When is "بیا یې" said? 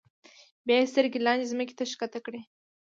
0.65-0.89